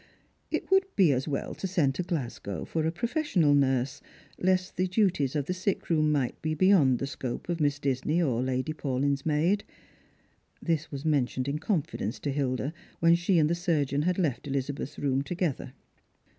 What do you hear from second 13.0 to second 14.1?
she and the surgeon